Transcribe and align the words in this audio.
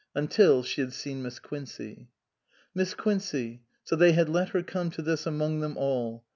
Until 0.15 0.63
she 0.63 0.81
had 0.81 0.93
seen 0.93 1.21
Miss 1.21 1.37
Quincey. 1.37 2.09
Miss 2.73 2.95
Quincey 2.95 3.61
so 3.83 3.95
they 3.95 4.13
had 4.13 4.29
let 4.29 4.49
her 4.49 4.63
come 4.63 4.89
to 4.89 5.01
this 5.03 5.27
among 5.27 5.59
them 5.59 5.77
all 5.77 6.25